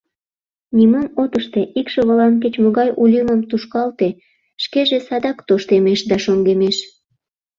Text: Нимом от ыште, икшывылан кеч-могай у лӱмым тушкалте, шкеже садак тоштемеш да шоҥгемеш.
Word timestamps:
Нимом 0.77 1.07
от 1.21 1.31
ыште, 1.39 1.61
икшывылан 1.79 2.33
кеч-могай 2.41 2.89
у 3.01 3.03
лӱмым 3.11 3.41
тушкалте, 3.49 4.09
шкеже 4.63 4.99
садак 5.07 5.37
тоштемеш 5.47 5.99
да 6.09 6.15
шоҥгемеш. 6.23 6.77